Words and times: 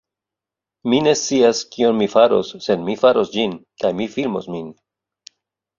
Mi 0.93 1.01
ne 1.07 1.13
scias 1.19 1.61
kion 1.75 1.99
mi 1.99 2.07
faros, 2.15 2.49
sed 2.67 2.83
mi 2.89 2.99
faros 3.05 3.33
ĝin, 3.37 3.55
kaj 3.85 3.95
mi 4.01 4.13
filmos 4.17 4.53
min. 4.57 4.67